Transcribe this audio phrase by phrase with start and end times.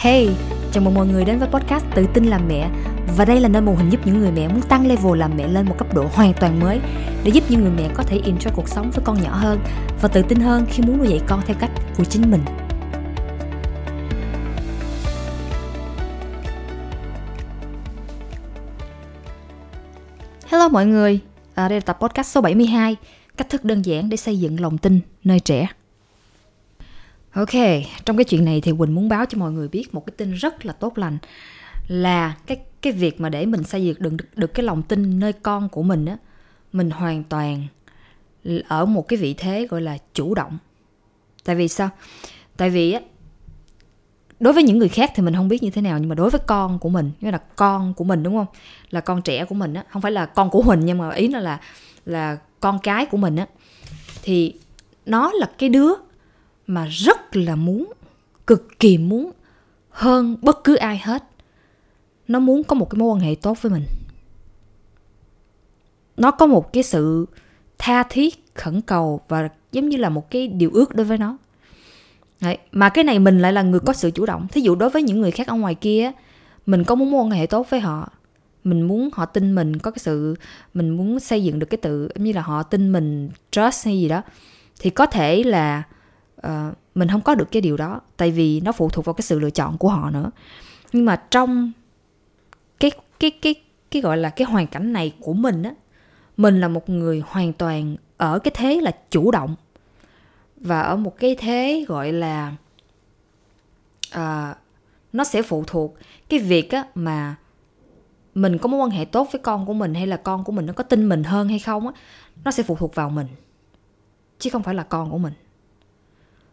[0.00, 0.28] Hey,
[0.72, 2.70] chào mừng mọi người đến với podcast Tự tin làm mẹ.
[3.16, 5.48] Và đây là nơi mô hình giúp những người mẹ muốn tăng level làm mẹ
[5.48, 6.80] lên một cấp độ hoàn toàn mới
[7.24, 9.58] Để giúp những người mẹ có thể enjoy cuộc sống với con nhỏ hơn
[10.02, 12.40] Và tự tin hơn khi muốn nuôi dạy con theo cách của chính mình.
[20.46, 21.20] Hello mọi người,
[21.54, 22.96] à, đây là tập podcast số 72
[23.36, 25.68] Cách thức đơn giản để xây dựng lòng tin nơi trẻ.
[27.38, 27.50] Ok,
[28.04, 30.32] trong cái chuyện này thì Quỳnh muốn báo cho mọi người biết một cái tin
[30.32, 31.18] rất là tốt lành
[31.88, 35.32] là cái cái việc mà để mình xây dựng được được cái lòng tin nơi
[35.32, 36.16] con của mình á,
[36.72, 37.66] mình hoàn toàn
[38.68, 40.58] ở một cái vị thế gọi là chủ động.
[41.44, 41.90] Tại vì sao?
[42.56, 43.00] Tại vì á
[44.40, 46.30] đối với những người khác thì mình không biết như thế nào nhưng mà đối
[46.30, 48.46] với con của mình, nghĩa là con của mình đúng không?
[48.90, 51.28] Là con trẻ của mình á, không phải là con của Huỳnh nhưng mà ý
[51.28, 51.60] nó là
[52.06, 53.46] là con cái của mình á
[54.22, 54.54] thì
[55.06, 55.94] nó là cái đứa
[56.68, 57.92] mà rất là muốn,
[58.46, 59.30] cực kỳ muốn
[59.90, 61.24] hơn bất cứ ai hết.
[62.28, 63.84] Nó muốn có một cái mối quan hệ tốt với mình.
[66.16, 67.26] Nó có một cái sự
[67.78, 71.36] tha thiết, khẩn cầu và giống như là một cái điều ước đối với nó.
[72.40, 72.58] Đấy.
[72.72, 74.46] mà cái này mình lại là người có sự chủ động.
[74.48, 76.12] Thí dụ đối với những người khác ở ngoài kia
[76.66, 78.10] mình có muốn mối quan hệ tốt với họ.
[78.64, 80.34] Mình muốn họ tin mình, có cái sự
[80.74, 84.08] mình muốn xây dựng được cái tự như là họ tin mình, trust hay gì
[84.08, 84.22] đó,
[84.80, 85.82] thì có thể là
[86.46, 89.22] uh, mình không có được cái điều đó tại vì nó phụ thuộc vào cái
[89.22, 90.30] sự lựa chọn của họ nữa.
[90.92, 91.72] Nhưng mà trong
[92.80, 93.54] cái cái cái
[93.90, 95.74] cái gọi là cái hoàn cảnh này của mình á
[96.36, 99.54] mình là một người hoàn toàn ở cái thế là chủ động
[100.56, 102.52] và ở một cái thế gọi là
[104.14, 104.56] uh,
[105.12, 105.94] nó sẽ phụ thuộc
[106.28, 107.36] cái việc á mà
[108.34, 110.66] mình có mối quan hệ tốt với con của mình hay là con của mình
[110.66, 111.92] nó có tin mình hơn hay không á
[112.44, 113.26] nó sẽ phụ thuộc vào mình
[114.38, 115.32] chứ không phải là con của mình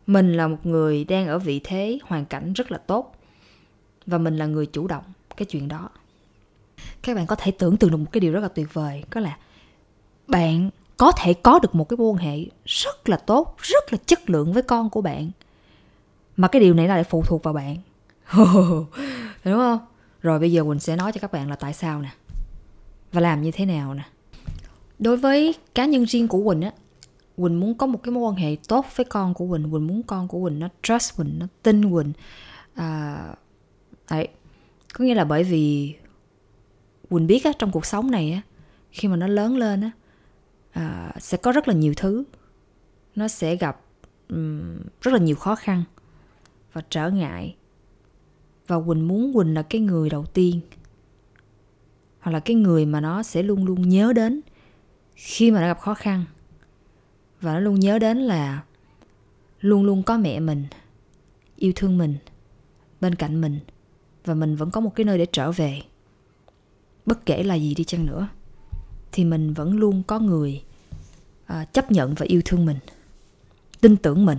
[0.07, 3.15] mình là một người đang ở vị thế, hoàn cảnh rất là tốt.
[4.05, 5.03] Và mình là người chủ động
[5.37, 5.89] cái chuyện đó.
[7.01, 9.03] Các bạn có thể tưởng tượng được một cái điều rất là tuyệt vời.
[9.15, 9.37] Đó là
[10.27, 13.97] bạn có thể có được một cái mối quan hệ rất là tốt, rất là
[14.05, 15.31] chất lượng với con của bạn.
[16.37, 17.77] Mà cái điều này là lại phụ thuộc vào bạn.
[19.43, 19.79] Đúng không?
[20.21, 22.09] Rồi bây giờ quỳnh sẽ nói cho các bạn là tại sao nè.
[23.11, 24.03] Và làm như thế nào nè.
[24.99, 26.71] Đối với cá nhân riêng của quỳnh á
[27.37, 29.71] Quỳnh muốn có một cái mối quan hệ tốt với con của Quỳnh.
[29.71, 32.13] Quỳnh muốn con của Quỳnh nó trust Quỳnh nó tin Quỳnh.
[32.75, 33.35] À,
[34.09, 34.27] đấy.
[34.93, 35.95] Có nghĩa là bởi vì
[37.09, 38.41] Quỳnh biết á trong cuộc sống này á
[38.91, 39.91] khi mà nó lớn lên á
[40.71, 42.23] à, sẽ có rất là nhiều thứ.
[43.15, 43.81] Nó sẽ gặp
[44.29, 45.83] um, rất là nhiều khó khăn
[46.73, 47.55] và trở ngại.
[48.67, 50.61] Và Quỳnh muốn Quỳnh là cái người đầu tiên
[52.19, 54.41] hoặc là cái người mà nó sẽ luôn luôn nhớ đến
[55.15, 56.25] khi mà nó gặp khó khăn
[57.41, 58.63] và nó luôn nhớ đến là
[59.59, 60.65] luôn luôn có mẹ mình
[61.55, 62.17] yêu thương mình
[63.01, 63.59] bên cạnh mình.
[64.25, 65.81] Và mình vẫn có một cái nơi để trở về.
[67.05, 68.27] Bất kể là gì đi chăng nữa
[69.11, 70.63] thì mình vẫn luôn có người
[71.45, 72.77] à, chấp nhận và yêu thương mình
[73.81, 74.37] tin tưởng mình.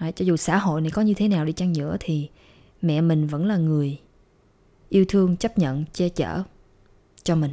[0.00, 2.28] Đấy, cho dù xã hội này có như thế nào đi chăng nữa thì
[2.82, 3.98] mẹ mình vẫn là người
[4.88, 6.42] yêu thương chấp nhận che chở
[7.22, 7.52] cho mình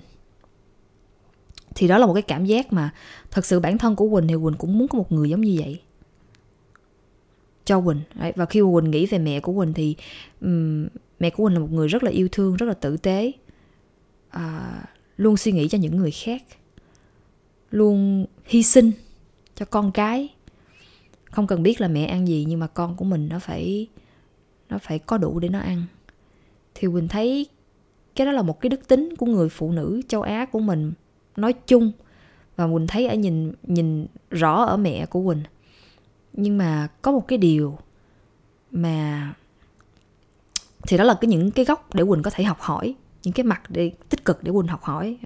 [1.75, 2.93] thì đó là một cái cảm giác mà
[3.31, 5.55] thật sự bản thân của quỳnh thì quỳnh cũng muốn có một người giống như
[5.59, 5.81] vậy.
[7.65, 9.95] Cho quỳnh Đấy, và khi quỳnh nghĩ về mẹ của quỳnh thì
[10.41, 10.87] um,
[11.19, 13.31] mẹ của quỳnh là một người rất là yêu thương rất là tử tế.
[14.29, 14.83] À,
[15.17, 16.43] luôn suy nghĩ cho những người khác.
[17.71, 18.91] Luôn hy sinh
[19.55, 20.29] cho con cái.
[21.25, 23.87] Không cần biết là mẹ ăn gì nhưng mà con của mình nó phải
[24.69, 25.83] nó phải có đủ để nó ăn.
[26.75, 27.47] Thì quỳnh thấy
[28.15, 30.93] cái đó là một cái đức tính của người phụ nữ châu á của mình
[31.35, 31.91] nói chung
[32.55, 35.43] và quỳnh thấy ở nhìn nhìn rõ ở mẹ của quỳnh.
[36.33, 37.77] Nhưng mà có một cái điều
[38.71, 39.33] mà
[40.87, 43.43] thì đó là cái những cái góc để quỳnh có thể học hỏi những cái
[43.43, 45.17] mặt để tích cực để quỳnh học hỏi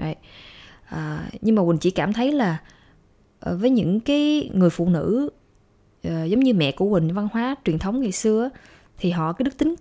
[0.85, 2.57] À, nhưng mà quỳnh chỉ cảm thấy là
[3.39, 5.29] ờ, với những cái người phụ nữ
[6.07, 8.49] uh, giống như mẹ của quỳnh văn hóa truyền thống ngày xưa
[8.97, 9.75] thì họ cái đức tính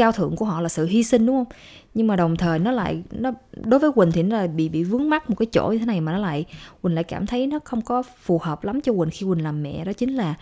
[0.00, 1.58] cao thượng của họ là sự hy sinh đúng không?
[1.94, 3.32] Nhưng mà đồng thời nó lại nó
[3.64, 5.86] đối với quỳnh thì nó lại bị bị vướng mắc một cái chỗ như thế
[5.86, 6.44] này mà nó lại
[6.82, 9.62] quỳnh lại cảm thấy nó không có phù hợp lắm cho quỳnh khi quỳnh làm
[9.62, 9.84] mẹ.
[9.84, 10.34] Đó chính là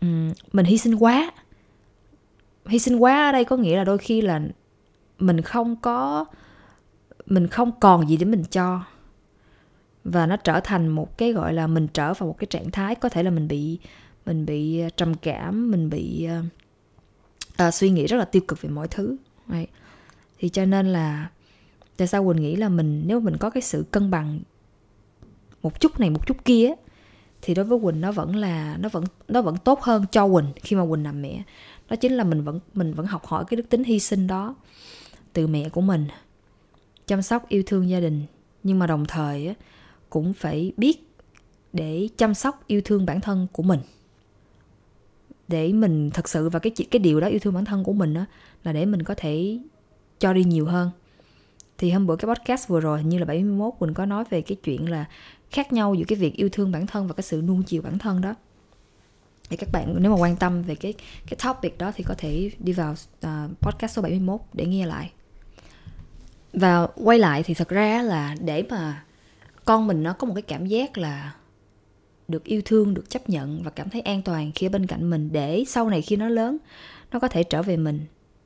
[0.00, 1.30] um, mình hy sinh quá.
[2.66, 4.40] Hy sinh quá ở đây có nghĩa là đôi khi là
[5.18, 6.24] mình không có
[7.26, 8.80] mình không còn gì để mình cho.
[10.04, 12.94] Và nó trở thành một cái gọi là mình trở vào một cái trạng thái
[12.94, 13.78] có thể là mình bị
[14.26, 16.63] mình bị trầm cảm mình bị uh,
[17.56, 19.16] à, suy nghĩ rất là tiêu cực về mọi thứ.
[19.48, 19.70] Right.
[20.38, 21.30] thì cho nên là
[21.96, 24.40] tại sao quỳnh nghĩ là mình nếu mình có cái sự cân bằng
[25.62, 26.72] một chút này một chút kia
[27.42, 30.52] thì đối với quỳnh nó vẫn là nó vẫn nó vẫn tốt hơn cho quỳnh
[30.62, 31.42] khi mà quỳnh làm mẹ.
[31.90, 34.54] Đó chính là mình vẫn mình vẫn học hỏi cái đức tính hy sinh đó
[35.32, 36.08] từ mẹ của mình
[37.06, 38.22] chăm sóc yêu thương gia đình.
[38.62, 39.54] Nhưng mà đồng thời
[40.10, 41.08] cũng phải biết
[41.72, 43.80] để chăm sóc yêu thương bản thân của mình
[45.48, 48.14] để mình thật sự và cái cái điều đó yêu thương bản thân của mình
[48.14, 48.24] đó
[48.64, 49.58] là để mình có thể
[50.18, 50.90] cho đi nhiều hơn.
[51.78, 54.56] Thì hôm bữa cái podcast vừa rồi như là 71 mình có nói về cái
[54.64, 55.04] chuyện là
[55.50, 57.98] khác nhau giữa cái việc yêu thương bản thân và cái sự nuông chiều bản
[57.98, 58.34] thân đó.
[59.50, 60.94] Thì các bạn nếu mà quan tâm về cái
[61.26, 62.92] cái topic đó thì có thể đi vào
[63.26, 63.30] uh,
[63.60, 65.12] podcast số 71 để nghe lại.
[66.52, 69.04] Và quay lại thì thật ra là để mà
[69.64, 71.34] con mình nó có một cái cảm giác là
[72.28, 75.10] được yêu thương, được chấp nhận và cảm thấy an toàn khi ở bên cạnh
[75.10, 76.56] mình để sau này khi nó lớn,
[77.12, 78.00] nó có thể trở về mình.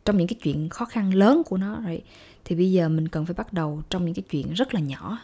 [0.05, 2.03] Trong những cái chuyện khó khăn lớn của nó rồi
[2.45, 5.19] thì bây giờ mình cần phải bắt đầu trong những cái chuyện rất là nhỏ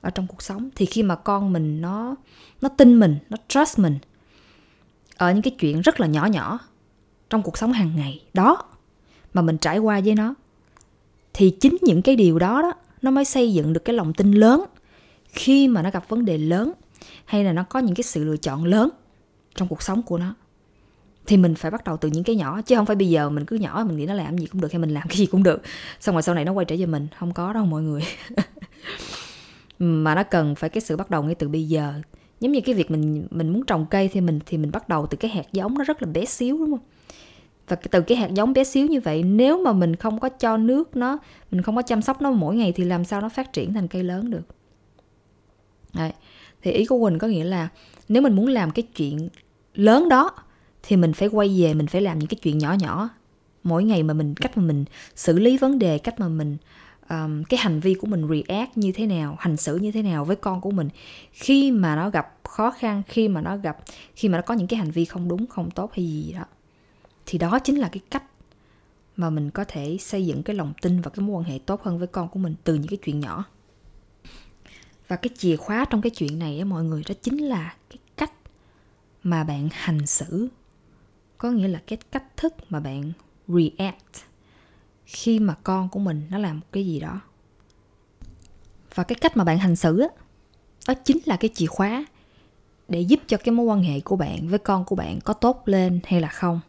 [0.00, 0.68] ở trong cuộc sống.
[0.74, 2.14] Thì khi mà con mình nó
[2.60, 3.98] nó tin mình, nó trust mình
[5.16, 6.58] ở những cái chuyện rất là nhỏ nhỏ
[7.30, 8.64] trong cuộc sống hàng ngày đó
[9.34, 10.34] mà mình trải qua với nó,
[11.34, 12.72] thì chính những cái điều đó đó,
[13.02, 14.64] nó mới xây dựng được cái lòng tin lớn
[15.28, 16.72] khi mà nó gặp vấn đề lớn
[17.24, 18.90] hay là nó có những cái sự lựa chọn lớn
[19.54, 20.34] trong cuộc sống của nó,
[21.26, 23.44] thì mình phải bắt đầu từ những cái nhỏ, chứ không phải bây giờ mình
[23.44, 25.42] cứ nhỏ mình nghĩ nó làm gì cũng được, hay mình làm cái gì cũng
[25.42, 25.62] được.
[26.00, 28.02] Xong rồi sau này nó quay trở về mình, không có đâu mọi người.
[29.78, 31.94] Mà nó cần phải cái sự bắt đầu ngay từ bây giờ.
[32.40, 35.06] Giống như cái việc mình mình muốn trồng cây thì mình thì mình bắt đầu
[35.06, 36.86] từ cái hạt giống nó rất là bé xíu, đúng không?
[37.68, 40.56] Và từ cái hạt giống bé xíu như vậy, nếu mà mình không có cho
[40.56, 41.18] nước nó,
[41.50, 43.88] mình không có chăm sóc nó mỗi ngày thì làm sao nó phát triển thành
[43.88, 44.42] cây lớn được?
[45.94, 46.12] Đấy
[46.62, 47.68] thì ý của quỳnh có nghĩa là
[48.08, 49.28] nếu mình muốn làm cái chuyện
[49.74, 50.30] lớn đó
[50.82, 53.08] thì mình phải quay về mình phải làm những cái chuyện nhỏ nhỏ.
[53.62, 54.84] Mỗi ngày mà mình cách mà mình
[55.16, 56.56] xử lý vấn đề cách mà mình
[57.10, 60.24] um, cái hành vi của mình react như thế nào hành xử như thế nào
[60.24, 60.88] với con của mình.
[61.32, 63.78] Khi mà nó gặp khó khăn khi mà nó gặp
[64.16, 66.44] khi mà nó có những cái hành vi không đúng không tốt hay gì đó
[67.26, 68.24] thì đó chính là cái cách
[69.16, 71.82] mà mình có thể xây dựng cái lòng tin và cái mối quan hệ tốt
[71.82, 73.44] hơn với con của mình từ những cái chuyện nhỏ
[75.12, 77.98] và cái chìa khóa trong cái chuyện này á, mọi người, đó chính là cái
[78.16, 78.32] cách
[79.22, 80.48] mà bạn hành xử.
[81.38, 83.12] Có nghĩa là cái cách thức mà bạn
[83.48, 84.14] react
[85.06, 87.20] khi mà con của mình nó làm một cái gì đó.
[88.94, 90.08] Và cái cách mà bạn hành xử á,
[90.88, 92.04] đó chính là cái chìa khóa
[92.88, 95.62] để giúp cho cái mối quan hệ của bạn với con của bạn có tốt
[95.66, 96.60] lên hay là không.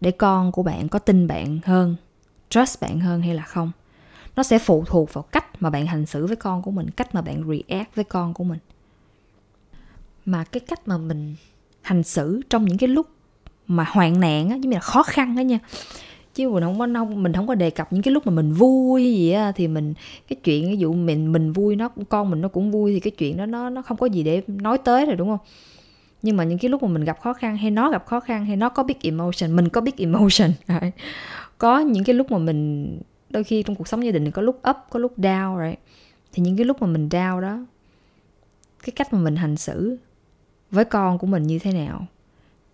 [0.00, 1.96] Để con của bạn có tin bạn hơn,
[2.48, 3.72] trust bạn hơn hay là không
[4.38, 7.14] nó sẽ phụ thuộc vào cách mà bạn hành xử với con của mình, cách
[7.14, 8.58] mà bạn react với con của mình.
[10.24, 11.34] Mà cái cách mà mình
[11.82, 13.06] hành xử trong những cái lúc
[13.66, 15.58] mà hoạn nạn á, giống như là khó khăn á nha.
[16.34, 18.52] Chứ mình không có không mình không có đề cập những cái lúc mà mình
[18.52, 19.94] vui gì á, thì mình,
[20.28, 23.10] cái chuyện ví dụ mình mình vui nó, con mình nó cũng vui thì cái
[23.10, 25.46] chuyện đó nó nó không có gì để nói tới rồi, đúng không?
[26.22, 28.46] Nhưng mà những cái lúc mà mình gặp khó khăn hay nó gặp khó khăn
[28.46, 30.50] hay nó có big emotion, mình có big emotion
[31.58, 34.62] có những cái lúc mà mình đôi khi trong cuộc sống gia đình có lúc
[34.70, 35.80] up, có lúc down, right?
[36.32, 37.58] Thì những cái lúc mà mình down đó,
[38.82, 39.96] cái cách mà mình hành xử
[40.70, 42.06] với con của mình như thế nào,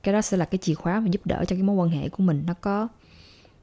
[0.02, 2.08] cái đó sẽ là cái chìa khóa mà giúp đỡ cho cái mối quan hệ
[2.08, 2.88] của mình nó có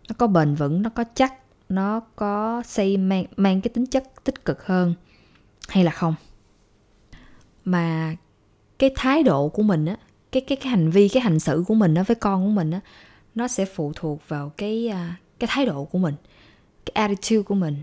[0.10, 1.34] nó có bền vững, nó có chắc,
[1.70, 4.94] nó có xây mang mang cái tính chất tích cực hơn
[5.70, 6.16] hay là không.
[7.66, 8.16] Mà
[8.80, 9.96] cái thái độ của mình á,
[10.32, 12.72] cái cái cái hành vi, cái hành xử của mình đó với con của mình
[12.72, 12.80] á,
[13.36, 16.16] nó sẽ phụ thuộc vào cái à, cái thái độ của mình
[16.86, 17.76] cái attitude của mình.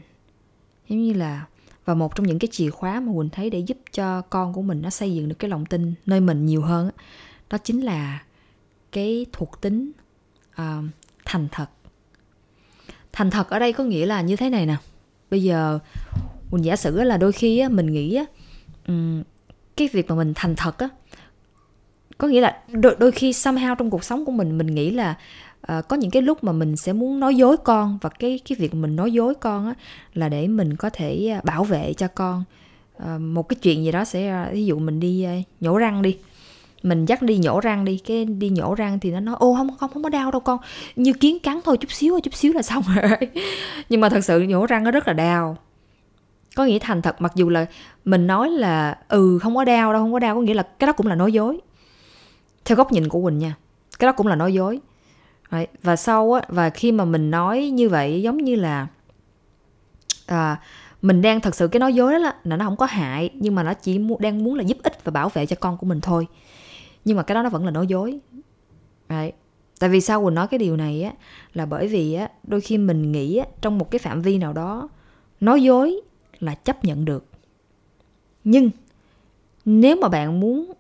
[0.89, 1.47] Giống như là
[1.85, 4.63] và một trong những cái chìa khóa mà quỳnh thấy để giúp cho con của
[4.63, 6.91] mình nó xây dựng được cái lòng tin nơi mình nhiều hơn
[7.51, 8.23] đó chính là
[8.93, 9.91] cái thuộc tính
[10.53, 10.85] uh,
[11.25, 11.67] thành thật.
[13.13, 14.77] Thành thật ở đây có nghĩa là như thế này nè.
[15.31, 15.79] Bây giờ
[16.51, 18.25] mình giả sử là đôi khi á, mình nghĩ á,
[19.77, 20.89] cái việc mà mình thành thật á
[22.19, 25.15] có nghĩa là đôi, đôi khi somehow trong cuộc sống của mình mình nghĩ là
[25.69, 28.57] à, có những cái lúc mà mình sẽ muốn nói dối con và cái cái
[28.59, 29.75] việc mình nói dối con á
[30.15, 32.45] là để mình có thể à, bảo vệ cho con.
[32.99, 36.03] À, một cái chuyện gì đó sẽ à, ví dụ mình đi à, nhổ răng
[36.03, 36.17] đi
[36.83, 39.77] mình dắt đi nhổ răng đi cái đi nhổ răng thì nó nói ô không
[39.77, 40.59] không không có đau đâu con
[40.97, 43.19] như kiến cắn thôi chút xíu chút xíu là xong rồi.
[43.89, 45.57] Nhưng mà thật sự nhổ răng nó rất là đau.
[46.57, 47.67] Có nghĩa thành thật mặc dù là
[48.05, 50.87] mình nói là ừ không có đau đâu không có đau có nghĩa là cái
[50.87, 51.61] đó cũng là nói dối.
[52.65, 53.55] Theo góc nhìn của quỳnh nha
[53.99, 54.81] cái đó cũng là nói dối.
[55.53, 55.71] Right.
[55.83, 58.87] và sau á và khi mà mình nói như vậy giống như là
[60.27, 60.61] à,
[61.03, 63.55] mình đang thật sự cái nói dối đó là, là nó không có hại nhưng
[63.55, 65.87] mà nó chỉ mu- đang muốn là giúp ích và bảo vệ cho con của
[65.87, 66.27] mình thôi
[67.05, 68.19] nhưng mà cái đó nó vẫn là nói dối
[69.09, 69.33] Đấy.
[69.79, 71.13] tại vì sao quỳnh nói cái điều này á
[71.55, 74.53] là bởi vì á đôi khi mình nghĩ á, trong một cái phạm vi nào
[74.53, 74.89] đó
[75.41, 76.01] nói dối
[76.41, 77.25] là chấp nhận được
[78.45, 78.71] nhưng
[79.65, 80.73] nếu mà bạn muốn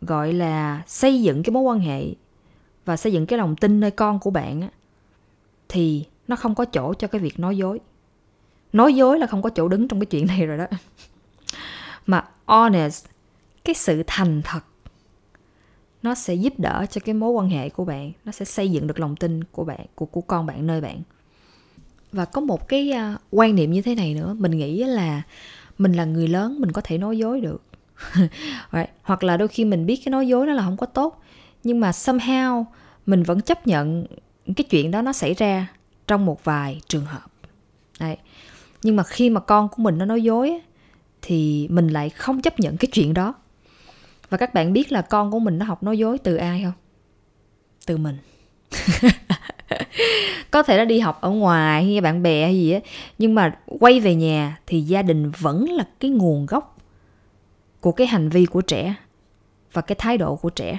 [0.00, 2.04] gọi là xây dựng cái mối quan hệ
[2.84, 4.68] và xây dựng cái lòng tin nơi con của bạn á,
[5.68, 7.80] thì nó không có chỗ cho cái việc nói dối.
[8.72, 10.66] Nói dối là không có chỗ đứng trong cái chuyện này rồi đó.
[12.06, 13.06] Mà honest
[13.64, 14.60] cái sự thành thật
[16.02, 18.86] nó sẽ giúp đỡ cho cái mối quan hệ của bạn nó sẽ xây dựng
[18.86, 21.02] được lòng tin của bạn của của con bạn nơi bạn.
[22.12, 25.22] Và có một cái uh, quan niệm như thế này nữa mình nghĩ là
[25.78, 27.62] mình là người lớn mình có thể nói dối được.
[28.72, 28.90] Right.
[29.02, 31.22] hoặc là đôi khi mình biết cái nói dối nó là không có tốt
[31.64, 32.64] nhưng mà somehow,
[33.06, 34.06] mình vẫn chấp nhận
[34.56, 35.66] cái chuyện đó nó xảy ra
[36.06, 37.26] trong một vài trường hợp.
[38.00, 38.16] Đấy.
[38.82, 40.60] nhưng mà khi mà con của mình nó nói dối
[41.22, 43.34] thì mình lại không chấp nhận cái chuyện đó.
[44.30, 46.72] Và các bạn biết là con của mình nó học nói dối từ ai không?
[47.86, 48.18] Từ mình.
[50.50, 52.80] Có thể nó đi học ở ngoài hay bạn bè hay gì á,
[53.18, 56.78] nhưng mà quay về nhà thì gia đình vẫn là cái nguồn gốc
[57.80, 58.94] của cái hành vi của trẻ
[59.72, 60.78] và cái thái độ của trẻ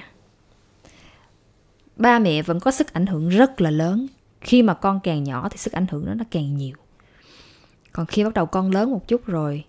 [1.96, 4.06] ba mẹ vẫn có sức ảnh hưởng rất là lớn.
[4.40, 6.76] Khi mà con càng nhỏ thì sức ảnh hưởng đó nó càng nhiều.
[7.92, 9.64] Còn khi bắt đầu con lớn một chút rồi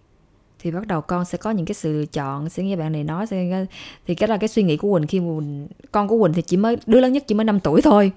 [0.60, 3.03] thì bắt đầu con sẽ có những cái sự lựa chọn sẽ nghe bạn này
[3.03, 3.65] nói sẽ
[4.07, 6.41] thì cái là cái suy nghĩ của quỳnh khi mà quỳnh con của quỳnh thì
[6.41, 8.12] chỉ mới đứa lớn nhất chỉ mới 5 tuổi thôi.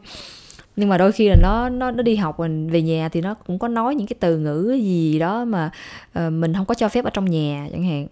[0.76, 3.35] Nhưng mà đôi khi là nó nó nó đi học mình về nhà thì nó
[3.35, 5.71] cũng có nói những cái từ ngữ gì đó mà
[6.19, 8.07] uh, mình không có cho phép ở trong nhà chẳng hạn.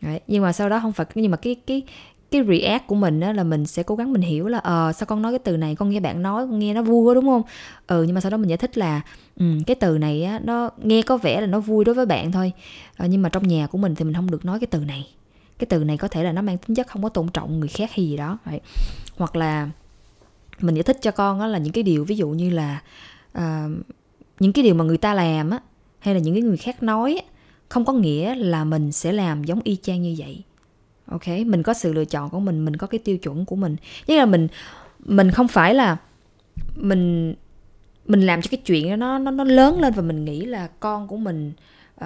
[0.00, 0.20] Đấy.
[0.26, 1.82] nhưng mà sau đó không phải nhưng mà cái cái
[2.30, 5.06] cái react của mình đó là mình sẽ cố gắng mình hiểu là ờ sao
[5.06, 7.24] con nói cái từ này con nghe bạn nói con nghe nó vui quá đúng
[7.24, 7.42] không?
[7.86, 9.00] Ừ nhưng mà sau đó mình giải thích là
[9.36, 12.32] ừ, cái từ này á nó nghe có vẻ là nó vui đối với bạn
[12.32, 12.52] thôi.
[12.96, 15.08] À, nhưng mà trong nhà của mình thì mình không được nói cái từ này.
[15.58, 17.68] Cái từ này có thể là nó mang tính chất không có tôn trọng người
[17.68, 18.60] khác hay gì đó vậy
[19.16, 19.70] hoặc là
[20.60, 22.82] mình giải thích cho con á là những cái điều ví dụ như là
[23.38, 23.42] uh,
[24.40, 25.60] những cái điều mà người ta làm á
[25.98, 27.32] hay là những cái người khác nói á,
[27.68, 30.42] không có nghĩa là mình sẽ làm giống y chang như vậy
[31.10, 31.28] ok?
[31.46, 33.76] Mình có sự lựa chọn của mình mình có cái tiêu chuẩn của mình.
[34.06, 34.48] Tức là mình
[34.98, 35.96] mình không phải là
[36.76, 37.34] mình
[38.06, 40.68] mình làm cho cái chuyện đó nó nó nó lớn lên và mình nghĩ là
[40.80, 41.52] con của mình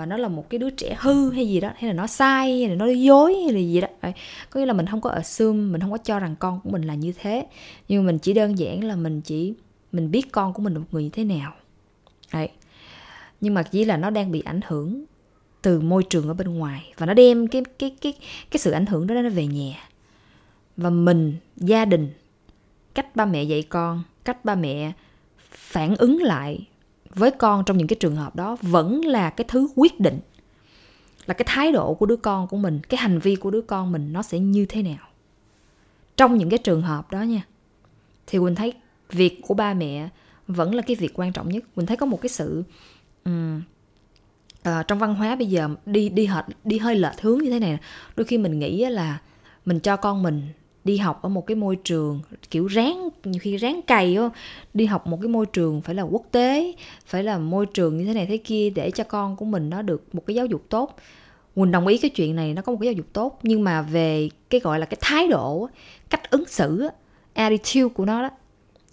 [0.02, 2.60] uh, nó là một cái đứa trẻ hư hay gì đó hay là nó sai
[2.60, 3.88] hay là nó dối hay là gì đó.
[4.02, 4.12] Đấy.
[4.50, 6.82] có nghĩa là mình không có assume mình không có cho rằng con của mình
[6.82, 7.46] là như thế.
[7.88, 9.54] Nhưng mình chỉ đơn giản là mình chỉ
[9.92, 11.52] mình biết con của mình là một người như thế nào.
[12.32, 12.48] Đấy.
[13.40, 15.04] nhưng mà chỉ là nó đang bị ảnh hưởng
[15.62, 16.92] từ môi trường ở bên ngoài.
[16.96, 18.12] Và nó đem cái cái cái
[18.50, 19.88] cái sự ảnh hưởng đó nó về nhà.
[20.76, 22.12] Và mình gia đình
[22.94, 24.92] cách ba mẹ dạy con cách ba mẹ
[25.50, 26.68] phản ứng lại
[27.14, 30.20] với con trong những cái trường hợp đó vẫn là cái thứ quyết định
[31.26, 33.92] là cái thái độ của đứa con của mình cái hành vi của đứa con
[33.92, 35.08] mình nó sẽ như thế nào.
[36.16, 37.42] Trong những cái trường hợp đó nha
[38.26, 38.72] thì quỳnh thấy
[39.10, 40.08] việc của ba mẹ
[40.46, 41.64] vẫn là cái việc quan trọng nhất.
[41.74, 42.64] Quỳnh thấy có một cái sự
[43.24, 43.62] um,
[44.68, 47.58] uh, trong văn hóa bây giờ đi đi hệt đi hơi lệch hướng như thế
[47.58, 47.78] này
[48.16, 49.18] đôi khi mình nghĩ là
[49.64, 50.48] mình cho con mình
[50.84, 54.30] đi học ở một cái môi trường kiểu ráng nhiều khi ráng cày á
[54.74, 56.72] đi học một cái môi trường phải là quốc tế
[57.06, 59.82] phải là môi trường như thế này thế kia để cho con của mình nó
[59.82, 60.96] được một cái giáo dục tốt.
[61.54, 63.82] Quỳnh đồng ý cái chuyện này nó có một cái giáo dục tốt nhưng mà
[63.82, 65.68] về cái gọi là cái thái độ
[66.10, 66.88] cách ứng xử
[67.34, 68.30] attitude của nó đó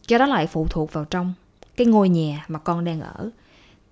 [0.07, 1.33] cho đó lại phụ thuộc vào trong
[1.77, 3.29] cái ngôi nhà mà con đang ở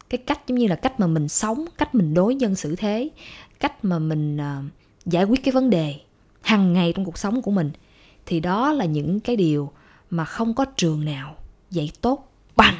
[0.09, 3.09] cái cách giống như là cách mà mình sống cách mình đối nhân xử thế
[3.59, 4.65] cách mà mình uh,
[5.05, 5.95] giải quyết cái vấn đề
[6.41, 7.71] hàng ngày trong cuộc sống của mình
[8.25, 9.71] thì đó là những cái điều
[10.09, 11.35] mà không có trường nào
[11.69, 12.75] dạy tốt bằng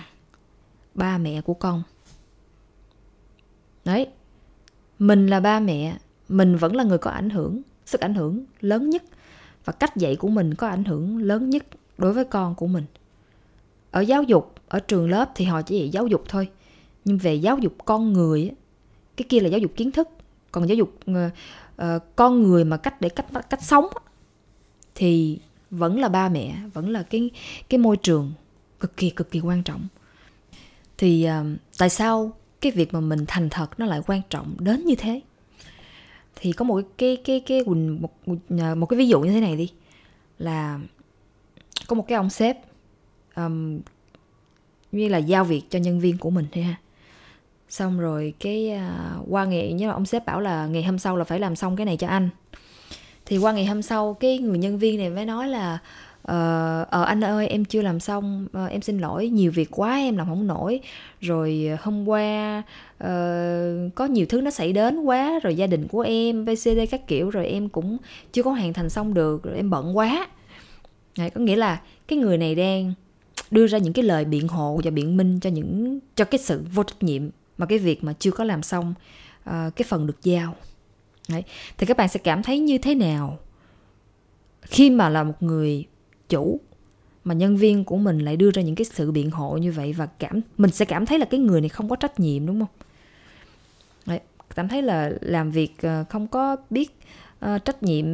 [0.93, 1.83] ba mẹ của con.
[3.85, 4.07] Đấy
[4.99, 5.97] mình là ba mẹ
[6.29, 9.03] mình vẫn là người có ảnh hưởng sức ảnh hưởng lớn nhất
[9.65, 11.63] và cách dạy của mình có ảnh hưởng lớn nhất
[11.97, 12.85] đối với con của mình.
[13.91, 16.49] Ở giáo dục ở trường lớp thì họ chỉ dạy giáo dục thôi
[17.07, 18.51] nhưng về giáo dục con người
[19.17, 20.09] cái kia là giáo dục kiến thức.
[20.51, 23.85] Còn giáo dục uh, con người mà cách để cách cách sống
[24.95, 27.29] thì vẫn là ba mẹ vẫn là cái
[27.69, 28.33] cái môi trường
[28.79, 29.87] cực kỳ cực kỳ quan trọng.
[30.97, 34.85] Thì uh, tại sao cái việc mà mình thành thật nó lại quan trọng đến
[34.85, 35.21] như thế?
[36.35, 39.55] Thì có một cái cái cái một, một, một cái ví dụ như thế này
[39.55, 39.71] đi.
[40.39, 40.79] Là
[41.87, 42.57] có một cái ông sếp
[43.35, 43.79] um,
[44.91, 46.77] như là giao việc cho nhân viên của mình thôi ha
[47.69, 51.23] xong rồi cái uh, qua ngày nhớ ông sếp bảo là ngày hôm sau là
[51.23, 52.29] phải làm xong cái này cho anh.
[53.25, 55.79] Thì qua ngày hôm sau cái người nhân viên này mới nói là
[56.21, 59.95] ờ uh, anh ơi em chưa làm xong uh, em xin lỗi nhiều việc quá
[59.95, 60.79] em làm không nổi.
[61.21, 62.63] Rồi ờ, hôm qua
[63.03, 67.07] uh, có nhiều thứ nó xảy đến quá rồi gia đình của em vcd các
[67.07, 67.97] kiểu rồi em cũng
[68.33, 70.27] chưa có hoàn thành xong được rồi em bận quá.
[71.17, 72.93] Đấy, có nghĩa là cái người này đang
[73.51, 76.63] đưa ra những cái lời biện hộ và biện minh cho những cho cái sự
[76.73, 78.93] vô trách nhiệm mà cái việc mà chưa có làm xong
[79.49, 80.55] uh, cái phần được giao.
[81.29, 81.43] Đấy.
[81.77, 83.39] thì các bạn sẽ cảm thấy như thế nào
[84.61, 85.85] khi mà là một người
[86.29, 86.59] chủ
[87.23, 89.93] mà nhân viên của mình lại đưa ra những cái sự biện hộ như vậy
[89.93, 92.59] và cảm mình sẽ cảm thấy là cái người này không có trách nhiệm đúng
[92.59, 92.69] không?
[94.05, 94.19] Đấy,
[94.55, 96.99] cảm thấy là làm việc ờ, không có biết
[97.45, 98.05] uh, trách nhiệm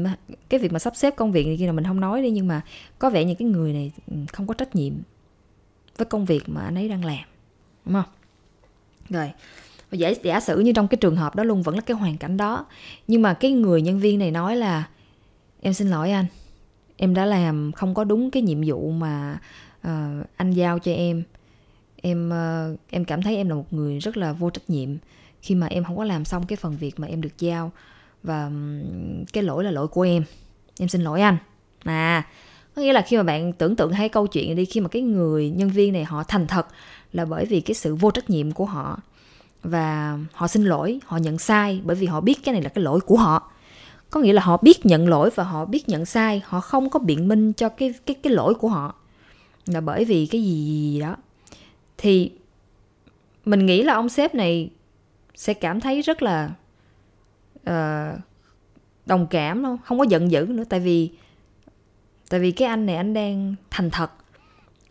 [0.49, 2.47] cái việc mà sắp xếp công việc này kia là mình không nói đi nhưng
[2.47, 2.61] mà
[2.99, 4.93] có vẻ như cái người này ừ, không có trách nhiệm
[5.97, 7.25] với công việc mà anh ấy đang làm
[7.85, 8.13] đúng không?
[9.09, 9.31] Rồi.
[9.91, 12.37] Giả, giả sử như trong cái trường hợp đó luôn vẫn là cái hoàn cảnh
[12.37, 12.65] đó.
[13.07, 14.87] Nhưng mà cái người nhân viên này nói là
[15.61, 16.25] em xin lỗi anh.
[16.97, 19.39] Em đã làm không có đúng cái nhiệm vụ mà
[19.87, 21.23] uh, anh giao cho em.
[22.01, 24.89] Em uh, em cảm thấy em là một người rất là vô trách nhiệm.
[25.41, 27.71] Khi mà em không có làm xong cái phần việc mà em được giao
[28.23, 28.51] và
[29.33, 30.23] cái lỗi là lỗi của em.
[30.79, 31.37] Em xin lỗi anh.
[31.83, 32.27] À
[32.75, 35.01] có nghĩa là khi mà bạn tưởng tượng hai câu chuyện đi khi mà cái
[35.01, 36.67] người nhân viên này họ thành thật
[37.13, 38.99] là bởi vì cái sự vô trách nhiệm của họ
[39.63, 42.83] và họ xin lỗi họ nhận sai bởi vì họ biết cái này là cái
[42.83, 43.51] lỗi của họ.
[44.09, 46.99] Có nghĩa là họ biết nhận lỗi và họ biết nhận sai họ không có
[46.99, 48.95] biện minh cho cái cái cái lỗi của họ.
[49.65, 51.15] Là bởi vì cái gì, gì đó.
[51.97, 52.31] Thì
[53.45, 54.69] mình nghĩ là ông sếp này
[55.35, 56.51] sẽ cảm thấy rất là
[57.69, 58.19] uh,
[59.05, 61.11] đồng cảm đâu không có giận dữ nữa tại vì
[62.33, 64.11] tại vì cái anh này anh đang thành thật.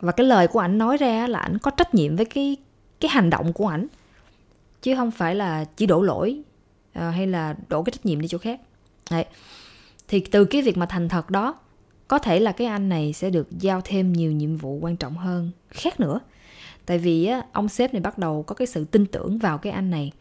[0.01, 2.57] Và cái lời của ảnh nói ra là ảnh có trách nhiệm với cái
[3.01, 3.87] cái hành động của ảnh.
[4.83, 6.43] Chứ không phải là chỉ đổ lỗi
[6.93, 8.61] à, hay là đổ cái trách nhiệm đi chỗ khác.
[9.11, 9.25] Đấy.
[10.09, 11.55] thì từ cái việc mà thành thật đó
[12.09, 15.17] có thể là cái anh này sẽ được giao thêm nhiều nhiệm vụ quan trọng
[15.17, 16.21] hơn khác nữa.
[16.87, 19.73] Tại vì á, ông sếp này bắt đầu có cái sự tin tưởng vào cái
[19.73, 20.13] anh này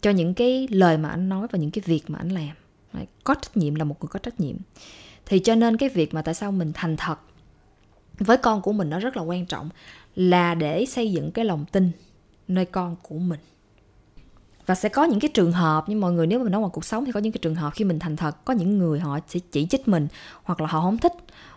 [0.00, 2.56] cho những cái lời mà anh nói và những cái việc mà anh làm.
[2.92, 3.06] Đấy.
[3.24, 4.56] có trách nhiệm là một người có trách nhiệm
[5.26, 7.18] thì cho nên cái việc mà tại sao mình thành thật
[8.18, 9.68] với con của mình nó rất là quan trọng
[10.14, 11.90] là để xây dựng cái lòng tin
[12.48, 13.40] nơi con của mình.
[14.66, 16.70] Và sẽ có những cái trường hợp như mọi người nếu mà mình nói ngoài
[16.74, 19.00] cuộc sống thì có những cái trường hợp khi mình thành thật có những người
[19.00, 20.08] họ sẽ chỉ trích mình
[20.42, 21.12] hoặc là họ không thích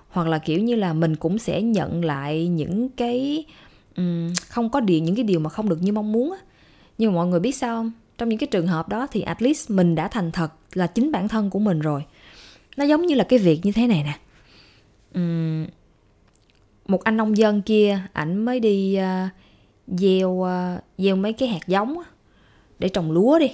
[0.10, 3.46] hoặc là kiểu như là mình cũng sẽ nhận lại những cái
[3.98, 6.38] um, không có điều những cái điều mà không được như mong muốn á.
[6.98, 7.92] Nhưng mà mọi người biết sao không?
[8.18, 11.12] Trong những cái trường hợp đó thì at least mình đã thành thật là chính
[11.12, 12.04] bản thân của mình rồi
[12.78, 14.18] nó giống như là cái việc như thế này nè.
[15.14, 15.68] Um,
[16.88, 19.30] một anh nông dân kia ảnh mới đi uh,
[20.00, 22.06] gieo uh, gieo mấy cái hạt giống á
[22.80, 23.52] để trồng lúa đi.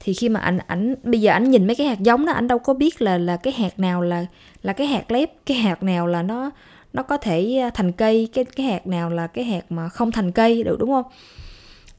[0.00, 2.48] Thì khi mà anh ảnh bây giờ ảnh nhìn mấy cái hạt giống đó ảnh
[2.48, 4.26] đâu có biết là là cái hạt nào là
[4.62, 6.50] là cái hạt lép cái hạt nào là nó
[6.92, 10.12] nó có thể à, thành cây cái cái hạt nào là cái hạt mà không
[10.12, 11.04] thành cây được đúng không?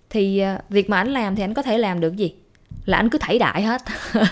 [0.09, 2.33] Thì việc mà ảnh làm thì anh có thể làm được gì?
[2.85, 3.81] Là anh cứ thảy đại hết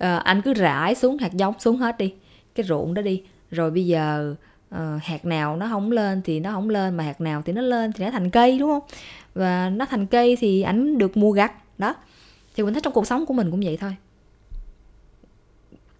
[0.00, 2.14] à, anh cứ rải xuống hạt giống xuống hết đi
[2.54, 3.22] cái ruộng đó đi.
[3.50, 4.34] Rồi bây giờ
[4.74, 7.62] uh, hạt nào nó không lên thì nó không lên mà hạt nào thì nó
[7.62, 8.88] lên thì nó thành cây đúng không?
[9.34, 11.94] Và nó thành cây thì ảnh được mua gặt đó.
[12.54, 13.96] Thì mình thấy trong cuộc sống của mình cũng vậy thôi.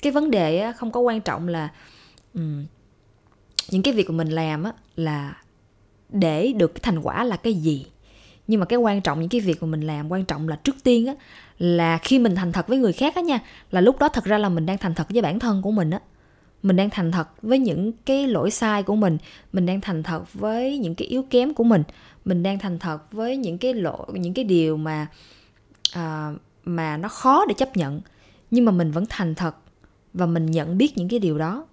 [0.03, 1.69] Cái vấn đề không có quan trọng là
[2.35, 2.67] um,
[3.71, 5.43] những cái việc mà mình làm á là
[6.09, 7.87] để được cái thành quả là cái gì.
[8.47, 10.77] Nhưng mà cái quan trọng những cái việc mà mình làm quan trọng là trước
[10.85, 11.15] tiên á
[11.61, 13.39] là khi mình thành thật với người khác á nha
[13.71, 15.91] là lúc đó thật ra là mình đang thành thật với bản thân của mình
[15.91, 16.01] á.
[16.63, 19.19] Mình đang thành thật với những cái lỗi sai của mình
[19.53, 21.83] mình đang thành thật với những cái yếu kém của mình
[22.25, 25.07] mình đang thành thật với những cái lỗi những cái điều mà
[25.93, 26.33] à,
[26.65, 28.01] mà nó khó để chấp nhận.
[28.51, 29.57] Nhưng mà mình vẫn thành thật
[30.15, 31.67] và mình nhận biết những cái điều đó.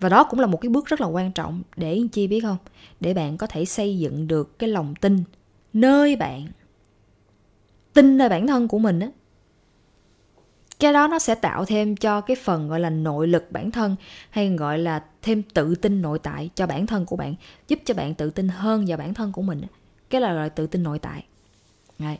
[0.00, 2.56] Và đó cũng là một cái bước rất là quan trọng để chi biết không?
[3.00, 5.18] Để bạn có thể xây dựng được cái lòng tin
[5.72, 6.46] nơi bạn
[7.94, 9.08] tin nơi bản thân của mình á,
[10.78, 13.96] cái đó nó sẽ tạo thêm cho cái phần gọi là nội lực bản thân,
[14.30, 17.34] hay gọi là thêm tự tin nội tại cho bản thân của bạn,
[17.68, 19.60] giúp cho bạn tự tin hơn vào bản thân của mình
[20.10, 21.24] cái là gọi là tự tin nội tại.
[21.98, 22.18] Đấy.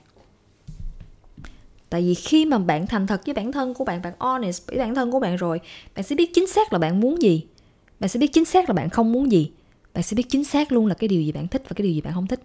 [1.90, 4.78] tại vì khi mà bạn thành thật với bản thân của bạn bạn honest với
[4.78, 5.60] bản thân của bạn rồi,
[5.94, 7.46] bạn sẽ biết chính xác là bạn muốn gì.
[8.00, 9.50] Bạn sẽ biết chính xác là bạn không muốn gì.
[9.94, 11.92] Bạn sẽ biết chính xác luôn là cái điều gì bạn thích và cái điều
[11.92, 12.40] gì bạn không thích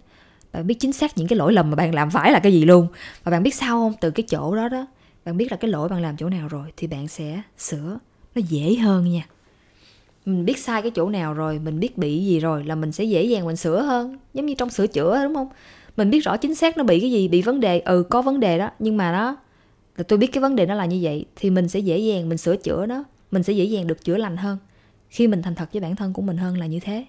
[0.56, 2.64] bạn biết chính xác những cái lỗi lầm mà bạn làm phải là cái gì
[2.64, 2.86] luôn.
[3.24, 3.92] Và bạn biết sao không?
[4.00, 4.86] Từ cái chỗ đó đó,
[5.24, 7.98] bạn biết là cái lỗi bạn làm chỗ nào rồi thì bạn sẽ sửa.
[8.34, 9.22] Nó dễ hơn nha.
[10.26, 13.04] Mình biết sai cái chỗ nào rồi, mình biết bị gì rồi là mình sẽ
[13.04, 14.18] dễ dàng mình sửa hơn.
[14.34, 15.48] Giống như trong sửa chữa, đúng không?
[15.96, 18.40] Mình biết rõ chính xác nó bị cái gì, bị vấn đề ừ có vấn
[18.40, 18.70] đề đó.
[18.78, 19.36] Nhưng mà nó,
[19.96, 22.28] là tôi biết cái vấn đề nó là như vậy thì mình sẽ dễ dàng
[22.28, 23.04] mình sửa chữa nó.
[23.30, 24.58] Mình sẽ dễ dàng được chữa lành hơn.
[25.08, 27.04] Khi mình thành thật với bản thân của mình hơn là như thế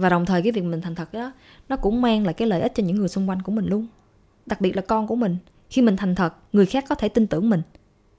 [0.00, 1.32] và đồng thời cái việc mình thành thật đó
[1.68, 3.86] nó cũng mang lại cái lợi ích cho những người xung quanh của mình luôn.
[4.46, 5.36] Đặc biệt là con của mình.
[5.70, 7.62] Khi mình thành thật, người khác có thể tin tưởng mình.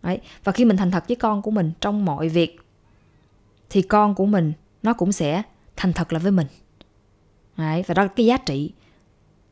[0.03, 0.19] Đấy.
[0.43, 2.59] và khi mình thành thật với con của mình trong mọi việc,
[3.69, 5.43] thì con của mình nó cũng sẽ
[5.75, 6.47] thành thật là với mình.
[7.57, 7.83] Đấy.
[7.87, 8.71] và đó là cái giá trị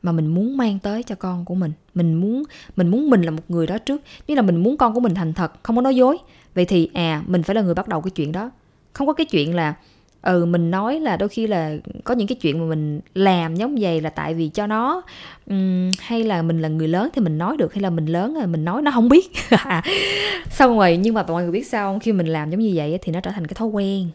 [0.02, 1.72] mà mình muốn mang tới cho con của mình.
[1.94, 2.44] Mình muốn
[2.76, 4.02] mình muốn mình là một người đó trước.
[4.28, 6.18] Như là mình muốn con của mình thành thật, không có nói dối,
[6.54, 8.52] vậy thì à mình phải là người bắt đầu cái chuyện đó.
[8.94, 9.76] Không có cái chuyện là
[10.22, 13.76] ừ mình nói là đôi khi là có những cái chuyện mà mình làm giống
[13.80, 15.02] vậy là tại vì cho nó
[15.48, 18.34] um, hay là mình là người lớn thì mình nói được hay là mình lớn
[18.34, 19.32] rồi mình nói nó không biết.
[20.50, 22.00] Xong rồi nhưng mà mọi người biết sao không?
[22.00, 24.10] Khi mình làm giống như vậy thì nó trở thành cái thói quen.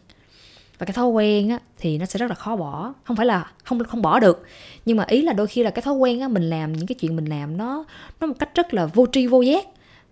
[0.78, 2.94] Và cái thói quen á thì nó sẽ rất là khó bỏ.
[3.04, 4.44] Không phải là không không bỏ được
[4.86, 6.94] nhưng mà ý là đôi khi là cái thói quen á mình làm những cái
[6.94, 7.84] chuyện mình làm nó
[8.20, 9.64] nó một cách rất là vô tri vô giác